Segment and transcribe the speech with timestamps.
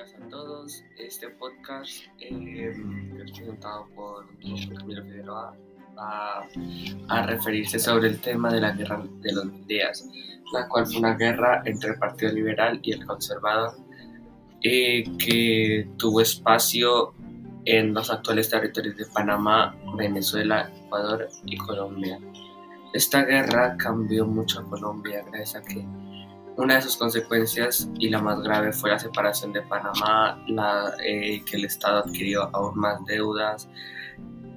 [0.00, 0.84] días a todos.
[0.96, 5.54] Este podcast eh, es presentado por Camilo Figueroa
[5.98, 6.48] va
[7.08, 10.08] a referirse sobre el tema de la guerra de los días,
[10.52, 13.76] la cual fue una guerra entre el Partido Liberal y el Conservador
[14.62, 17.12] eh, que tuvo espacio
[17.66, 22.18] en los actuales territorios de Panamá, Venezuela, Ecuador y Colombia.
[22.94, 25.84] Esta guerra cambió mucho a Colombia gracias a que
[26.60, 31.42] una de sus consecuencias y la más grave fue la separación de Panamá, la, eh,
[31.44, 33.68] que el Estado adquirió aún más deudas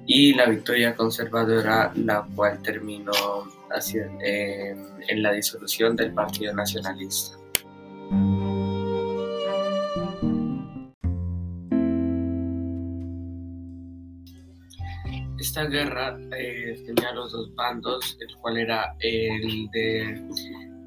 [0.06, 3.12] y la victoria conservadora, la cual terminó
[3.90, 7.38] en la disolución del Partido Nacionalista.
[15.38, 20.28] Esta guerra eh, tenía los dos bandos, el cual era el de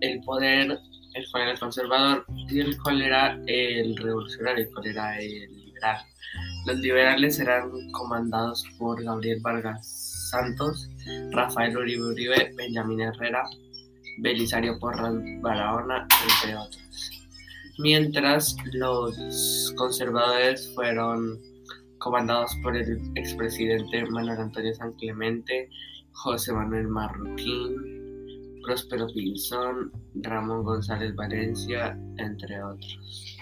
[0.02, 0.79] el poder
[1.17, 5.65] el cual era el conservador y el cual era el revolucionario, el cual era el
[5.65, 5.98] liberal.
[6.65, 10.90] Los liberales eran comandados por Gabriel Vargas Santos,
[11.32, 13.43] Rafael Uribe Uribe, Benjamín Herrera,
[14.20, 16.07] Belisario Porras Barahona,
[16.41, 17.12] entre otros.
[17.79, 21.40] Mientras los conservadores fueron
[21.99, 25.70] comandados por el expresidente Manuel Antonio San Clemente,
[26.12, 27.96] José Manuel Marroquín,
[28.68, 33.37] Próspero Pinzón, Ramón González Valencia, entre otros.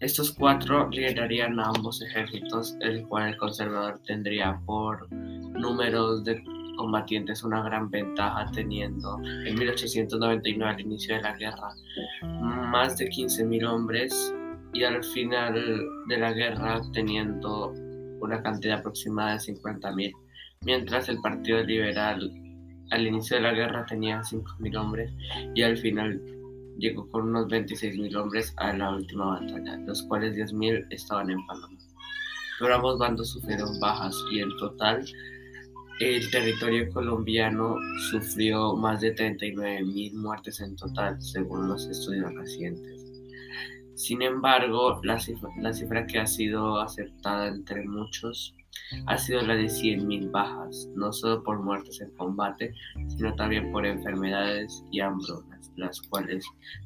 [0.00, 6.42] Estos cuatro liderarían a ambos ejércitos, el cual el conservador tendría por números de
[6.78, 11.74] combatientes una gran ventaja, teniendo en 1899 al inicio de la guerra
[12.22, 14.34] más de 15.000 hombres
[14.72, 17.74] y al final de la guerra teniendo
[18.20, 20.12] una cantidad aproximada de 50.000,
[20.64, 22.32] mientras el Partido Liberal
[22.90, 25.12] al inicio de la guerra tenía 5.000 hombres
[25.54, 26.20] y al final
[26.78, 31.78] llegó con unos 26.000 hombres a la última batalla, los cuales 10.000 estaban en Panamá.
[32.58, 35.04] Pero ambos bandos sufrieron bajas y en total
[36.00, 37.76] el territorio colombiano
[38.10, 43.00] sufrió más de 39.000 muertes en total, según los estudios recientes.
[43.94, 45.20] Sin embargo, la
[45.58, 48.54] la cifra que ha sido aceptada entre muchos
[49.06, 52.74] ha sido la de 100.000 bajas, no solo por muertes en combate,
[53.08, 56.44] sino también por enfermedades y hambrunas, las cuales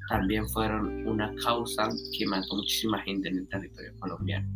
[0.08, 4.48] también fueron una causa que mató muchísima gente en el territorio colombiano.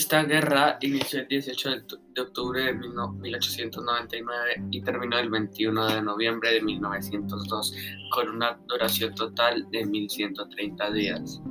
[0.00, 1.70] Esta guerra inició el 18
[2.14, 7.74] de octubre de 1899 y terminó el 21 de noviembre de 1902
[8.10, 11.42] con una duración total de 1130 días.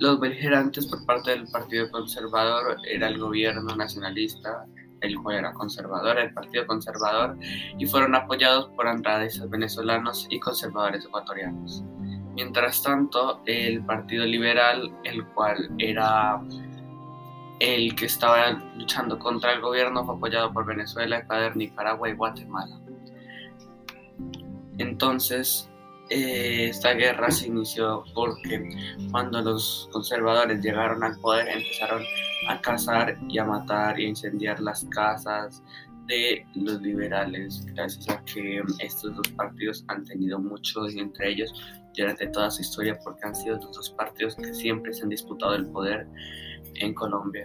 [0.00, 4.66] Los beligerantes por parte del Partido Conservador era el gobierno nacionalista,
[5.00, 7.38] el cual era conservador, el Partido Conservador,
[7.78, 11.84] y fueron apoyados por andrades venezolanos y conservadores ecuatorianos.
[12.34, 16.40] Mientras tanto, el Partido Liberal, el cual era
[17.60, 22.80] el que estaba luchando contra el gobierno fue apoyado por Venezuela, Ecuador, Nicaragua y Guatemala.
[24.78, 25.68] Entonces,
[26.10, 28.70] eh, esta guerra se inició porque
[29.10, 32.02] cuando los conservadores llegaron al poder empezaron
[32.48, 35.62] a cazar y a matar y a incendiar las casas
[36.06, 41.52] de los liberales, gracias a que estos dos partidos han tenido muchos entre ellos
[42.02, 45.54] durante toda su historia porque han sido los dos partidos que siempre se han disputado
[45.54, 46.06] el poder
[46.74, 47.44] en Colombia.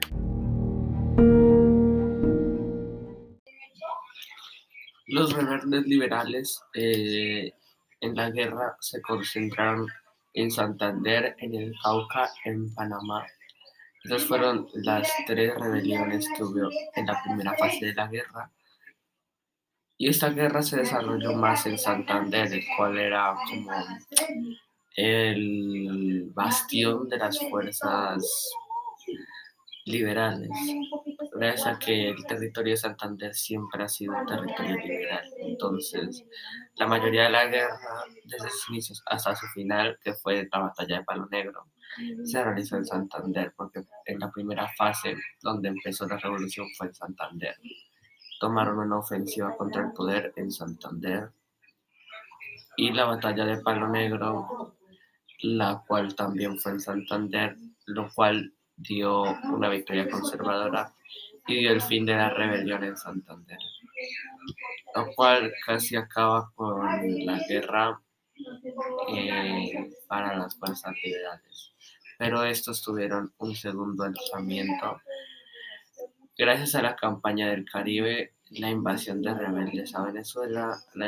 [5.08, 7.52] Los rebeldes liberales eh,
[8.00, 9.88] en la guerra se concentraron
[10.34, 13.25] en Santander, en el Cauca, en Panamá.
[14.03, 18.52] Esas fueron las tres rebeliones que hubo en la primera fase de la guerra.
[20.03, 23.72] Y esta guerra se desarrolló más en Santander, el cual era como
[24.97, 28.52] el bastión de las fuerzas
[29.86, 30.50] liberales,
[31.31, 35.24] gracias a que el territorio de Santander siempre ha sido un territorio liberal.
[35.39, 36.25] Entonces,
[36.75, 40.98] la mayoría de la guerra, desde sus inicios hasta su final, que fue la batalla
[40.98, 41.68] de Palo Negro,
[42.25, 46.94] se realizó en Santander, porque en la primera fase, donde empezó la revolución, fue en
[46.94, 47.56] Santander.
[48.39, 51.31] Tomaron una ofensiva contra el poder en Santander.
[52.75, 54.75] Y la batalla de Palo Negro,
[55.41, 60.94] la cual también fue en Santander, lo cual dio una victoria conservadora
[61.47, 63.59] y dio el fin de la rebelión en Santander,
[64.95, 68.01] lo cual casi acaba con la guerra
[69.09, 71.74] eh, para las fuerzas liberales.
[72.18, 75.01] Pero estos tuvieron un segundo alzamiento.
[76.35, 81.07] Gracias a la campaña del Caribe, la invasión de rebeldes a Venezuela, la,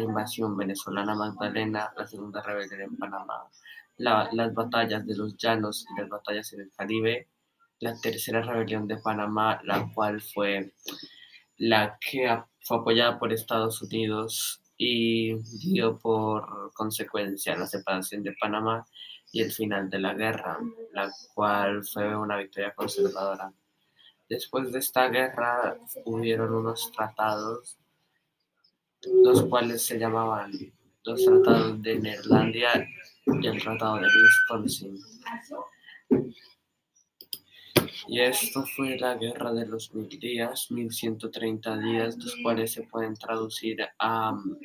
[0.00, 3.50] invasión venezolana Magdalena, la segunda rebelión en Panamá,
[3.98, 7.28] las batallas de los llanos y las batallas en el Caribe,
[7.80, 10.72] la tercera rebelión de Panamá, la cual fue
[11.58, 12.26] la que
[12.62, 18.86] fue apoyada por Estados Unidos y dio por consecuencia la separación de Panamá
[19.32, 20.58] y el final de la guerra,
[20.94, 23.52] la cual fue una victoria conservadora.
[24.28, 27.78] Después de esta guerra hubieron unos tratados,
[29.22, 30.52] los cuales se llamaban
[31.04, 32.88] los tratados de Neerlandia
[33.26, 34.98] y el tratado de Wisconsin.
[38.06, 43.14] Y esto fue la guerra de los mil días, 1130 días, los cuales se pueden
[43.14, 44.58] traducir a um,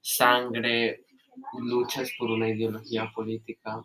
[0.00, 1.04] sangre,
[1.60, 3.82] luchas por una ideología política,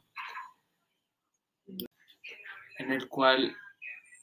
[2.80, 3.56] en el cual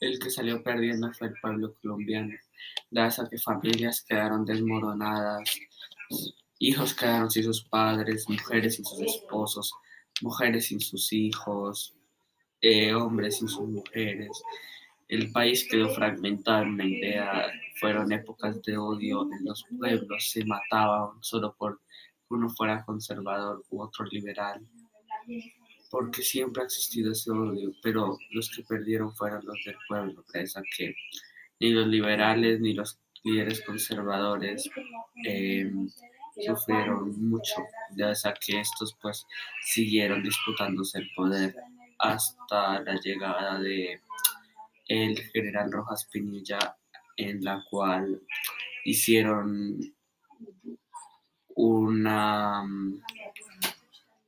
[0.00, 2.34] el que salió perdiendo fue el pueblo colombiano,
[2.90, 5.48] gracias a que familias quedaron desmoronadas,
[6.58, 9.72] hijos quedaron sin sus padres, mujeres sin sus esposos,
[10.20, 11.94] mujeres sin sus hijos,
[12.60, 14.42] eh, hombres y sus mujeres.
[15.08, 17.46] El país quedó fragmentado en una idea,
[17.78, 21.78] fueron épocas de odio en los pueblos, se mataban solo por
[22.26, 24.66] que uno fuera conservador u otro liberal,
[25.94, 30.56] porque siempre ha existido ese odio, pero los que perdieron fueron los del pueblo, gracias
[30.56, 30.92] a que
[31.60, 34.68] ni los liberales ni los líderes conservadores
[35.24, 35.70] eh,
[36.44, 37.54] sufrieron mucho,
[37.92, 39.24] gracias a que estos pues
[39.62, 41.54] siguieron disputándose el poder
[42.00, 44.00] hasta la llegada de
[44.88, 46.76] el general Rojas Pinilla,
[47.16, 48.20] en la cual
[48.84, 49.94] hicieron
[51.54, 52.64] una,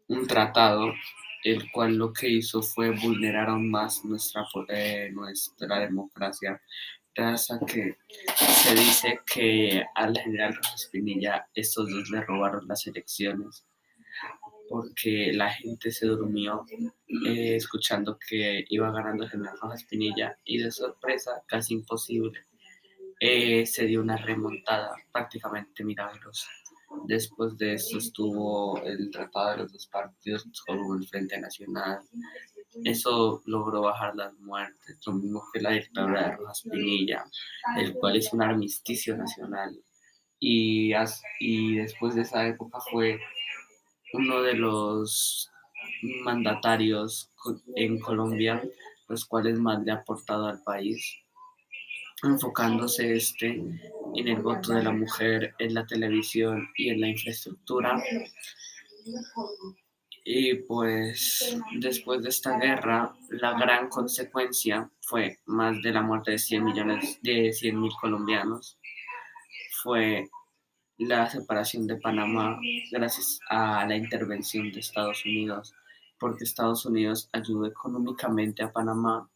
[0.07, 0.93] un tratado,
[1.47, 6.61] el cual lo que hizo fue vulnerar aún más nuestra, eh, nuestra democracia,
[7.15, 7.97] gracias que
[8.37, 13.65] se dice que al general Rojas Pinilla estos dos le robaron las elecciones
[14.69, 16.65] porque la gente se durmió
[17.29, 22.45] eh, escuchando que iba ganando General Rojas Pinilla y de sorpresa, casi imposible,
[23.21, 26.49] eh, se dio una remontada prácticamente milagrosa.
[27.05, 32.01] Después de eso estuvo el tratado de los dos partidos con el Frente Nacional.
[32.85, 37.25] Eso logró bajar las muertes, lo mismo que la dictadura de Rojas Pinilla,
[37.79, 39.79] el cual es un armisticio nacional.
[40.39, 40.93] Y,
[41.41, 43.19] y después de esa época fue
[44.13, 45.51] uno de los
[46.25, 47.31] mandatarios
[47.75, 48.63] en Colombia,
[49.09, 51.19] los cuales más le ha aportado al país,
[52.23, 53.63] enfocándose este
[54.15, 58.03] en el voto de la mujer, en la televisión y en la infraestructura.
[60.25, 66.39] Y pues después de esta guerra, la gran consecuencia fue más de la muerte de
[66.39, 68.79] 100 millones, de 100 mil colombianos,
[69.83, 70.29] fue
[70.99, 72.59] la separación de Panamá
[72.91, 75.73] gracias a la intervención de Estados Unidos,
[76.19, 79.31] porque Estados Unidos ayudó económicamente a Panamá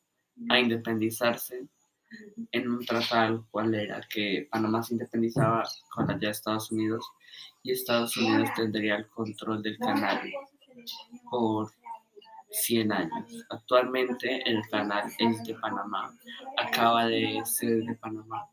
[0.49, 1.69] a independizarse
[2.53, 5.65] en un tratado cual era que Panamá se independizaba
[5.95, 7.05] con la de Estados Unidos
[7.63, 10.21] y Estados Unidos tendría el control del canal
[11.31, 11.71] por
[12.51, 13.47] 100 años.
[13.51, 16.17] Actualmente el canal es de Panamá,
[16.57, 18.49] acaba de ser de Panamá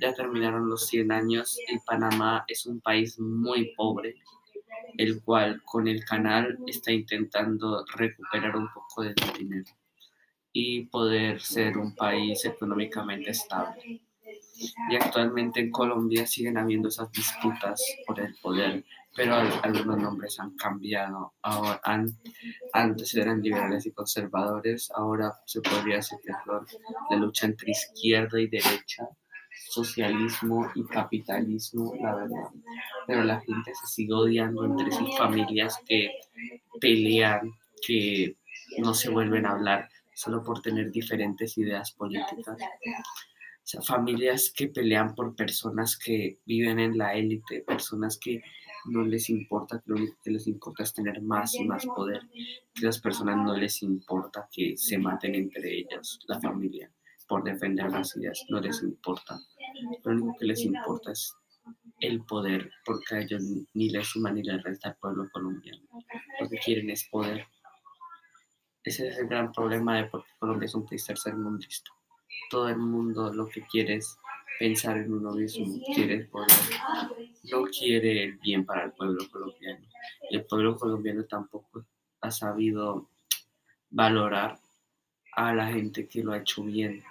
[0.00, 4.16] ya terminaron los 100 años y Panamá es un país muy pobre,
[4.96, 9.72] el cual con el canal está intentando recuperar un poco de dinero
[10.60, 14.00] y poder ser un país económicamente estable.
[14.90, 18.84] Y actualmente en Colombia siguen habiendo esas disputas por el poder,
[19.14, 21.34] pero algunos nombres han cambiado.
[21.42, 21.80] Ahora,
[22.72, 26.38] antes eran liberales y conservadores, ahora se podría decir que es
[27.08, 29.08] la lucha entre izquierda y derecha
[29.70, 32.48] socialismo y capitalismo, la verdad.
[33.06, 36.10] Pero la gente se sigue odiando entre sus familias que
[36.80, 37.52] pelean,
[37.86, 38.36] que
[38.78, 39.88] no se vuelven a hablar
[40.18, 42.48] solo por tener diferentes ideas políticas.
[42.48, 48.42] O sea, familias que pelean por personas que viven en la élite, personas que
[48.86, 52.22] no les importa, que lo único que les importa es tener más y más poder,
[52.74, 56.90] que a las personas no les importa que se maten entre ellas, la familia
[57.28, 59.38] por defender las ideas, no les importa.
[60.02, 61.32] Lo único que les importa es
[62.00, 63.42] el poder, porque a ellos
[63.74, 65.82] ni les suma ni les resta al pueblo colombiano.
[66.40, 67.46] Lo que quieren es poder.
[68.88, 71.90] Ese es el gran problema de por qué Colombia es un país tercermundista.
[72.48, 74.16] Todo el mundo lo que quiere es
[74.58, 76.48] pensar en uno mismo, quiere poder,
[77.52, 79.86] no quiere el bien para el pueblo colombiano.
[80.30, 81.84] El pueblo colombiano tampoco
[82.22, 83.10] ha sabido
[83.90, 84.58] valorar
[85.36, 87.04] a la gente que lo ha hecho bien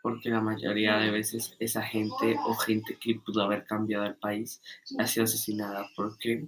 [0.00, 4.62] porque la mayoría de veces esa gente o gente que pudo haber cambiado el país
[4.96, 5.88] ha sido asesinada.
[5.96, 6.46] ¿Por qué?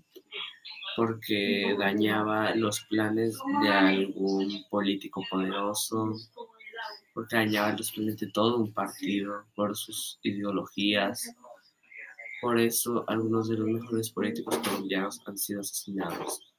[1.00, 6.12] Porque dañaba los planes de algún político poderoso,
[7.14, 11.34] porque dañaba los planes de todo un partido por sus ideologías.
[12.42, 16.52] Por eso algunos de los mejores políticos colombianos han sido asesinados.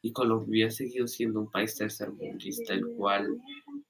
[0.00, 3.38] Y Colombia ha seguido siendo un país tercermundista, el cual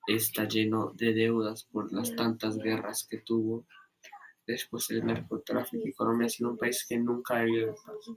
[0.09, 3.65] está lleno de deudas por las tantas guerras que tuvo.
[4.47, 8.11] Después el narcotráfico y Colombia ha sido un país que nunca ha vivido en paz.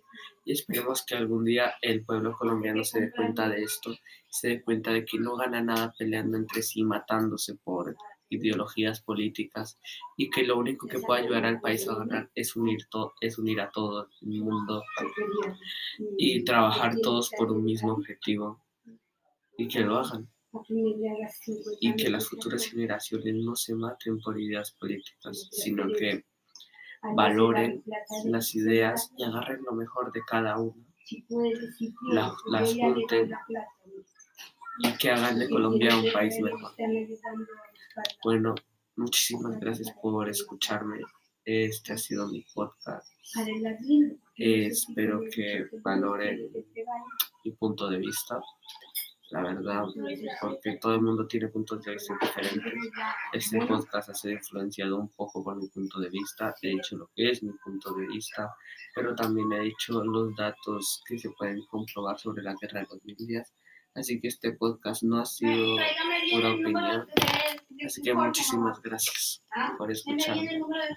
[0.44, 3.96] Y esperemos que algún día el pueblo colombiano se dé cuenta de esto,
[4.30, 7.96] se dé cuenta de que no gana nada peleando entre sí, matándose por
[8.30, 9.80] ideologías políticas
[10.18, 12.88] y que lo único que puede ayudar al país a ganar es unir,
[13.22, 14.84] es unir a todo el mundo
[16.18, 18.60] y trabajar todos por un mismo objetivo
[19.58, 20.28] y que lo hagan
[21.80, 26.26] y que las futuras generaciones no se maten por ideas políticas, sino que
[27.16, 27.84] valoren
[28.26, 30.76] las ideas y agarren lo mejor de cada uno,
[32.48, 33.32] las junten
[34.80, 36.72] y que hagan de Colombia un país mejor.
[38.24, 38.56] Bueno,
[38.96, 41.02] muchísimas gracias por escucharme.
[41.46, 43.08] Este ha sido mi podcast.
[44.36, 46.52] espero que valoren
[47.44, 48.42] mi punto de vista
[49.30, 49.84] la verdad,
[50.42, 52.74] porque todo el mundo tiene puntos de vista diferentes.
[53.34, 57.10] Este podcast ha sido influenciado un poco por mi punto de vista, he dicho lo
[57.16, 58.54] que es mi punto de vista,
[58.94, 63.04] pero también he dicho los datos que se pueden comprobar sobre la guerra de los
[63.04, 63.54] mil días.
[63.96, 67.08] Así que este podcast no ha sido una opinión.
[67.86, 69.44] Así que muchísimas gracias
[69.78, 70.62] por escucharme.